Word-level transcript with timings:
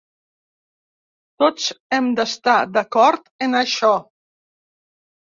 Tots 1.43 1.67
hem 1.97 2.07
d'estar 2.19 2.55
d'acord 2.79 3.29
en 3.49 3.59
això. 3.61 3.93